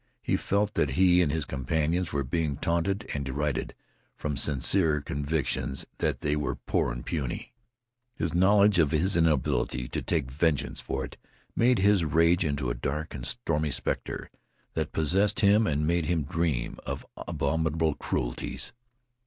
[0.23, 3.75] He felt that he and his companions were being taunted and derided
[4.15, 7.53] from sincere convictions that they were poor and puny.
[8.15, 11.17] His knowledge of his inability to take vengeance for it
[11.55, 14.31] made his rage into a dark and stormy specter,
[14.73, 18.73] that possessed him and made him dream of abominable cruelties.